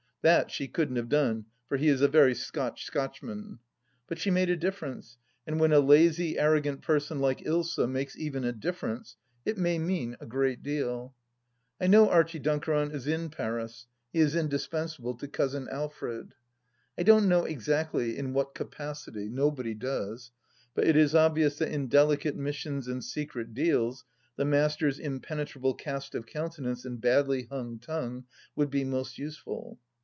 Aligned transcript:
(That 0.23 0.51
she 0.51 0.67
couldn't 0.67 0.97
have 0.97 1.09
done, 1.09 1.45
for 1.67 1.77
he 1.77 1.87
is 1.87 1.99
a 2.01 2.07
very 2.07 2.35
Scotch 2.35 2.83
Scotchman 2.85 3.41
1) 3.41 3.59
But 4.05 4.19
she 4.19 4.29
made 4.29 4.51
a 4.51 4.55
difference, 4.55 5.17
and 5.47 5.59
when 5.59 5.73
a 5.73 5.79
lazy, 5.79 6.37
arrogant 6.37 6.83
person 6.83 7.17
like 7.19 7.39
Ilsa 7.39 7.89
makes 7.89 8.15
even 8.15 8.43
a 8.43 8.51
difference, 8.51 9.17
it 9.45 9.57
may 9.57 9.79
mean 9.79 10.15
a 10.19 10.27
great 10.27 10.61
deal. 10.61 11.15
I 11.79 11.87
know 11.87 12.07
Archie 12.07 12.37
Dunkeron 12.39 12.91
is 12.91 13.07
in 13.07 13.31
Paris; 13.31 13.87
he 14.13 14.19
is 14.19 14.35
indispensable 14.35 15.15
to 15.17 15.27
Cousin 15.27 15.67
Alfred. 15.69 16.35
I 16.99 17.01
don't 17.01 17.31
exactly 17.47 18.11
know 18.11 18.19
in 18.19 18.33
what 18.33 18.53
capacity; 18.53 19.27
nobody 19.27 19.73
does; 19.73 20.31
but 20.75 20.85
it 20.85 20.95
is 20.95 21.15
obvious 21.15 21.57
that 21.57 21.71
in 21.71 21.87
delicate 21.87 22.35
missions 22.35 22.87
and 22.87 23.03
secret 23.03 23.55
deals 23.55 24.05
the 24.35 24.45
Master's 24.45 24.99
impenetrable 24.99 25.73
cast 25.73 26.13
of 26.13 26.27
countenance 26.27 26.85
and 26.85 27.01
badly 27.01 27.47
hung 27.49 27.79
tongue 27.79 28.25
would 28.55 28.69
be 28.69 28.83
most 28.83 29.17
useful. 29.17 29.79